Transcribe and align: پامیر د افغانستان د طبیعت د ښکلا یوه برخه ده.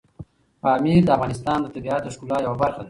پامیر 0.61 0.99
د 1.05 1.09
افغانستان 1.17 1.57
د 1.61 1.67
طبیعت 1.75 2.01
د 2.03 2.07
ښکلا 2.13 2.37
یوه 2.45 2.57
برخه 2.61 2.77
ده. 2.77 2.79